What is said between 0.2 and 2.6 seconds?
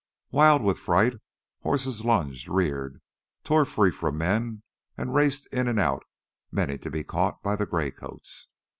Wild with fright, horses lunged,